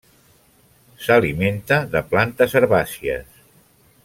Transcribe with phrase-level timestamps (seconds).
[1.07, 3.41] S'alimenta de plantes herbàcies.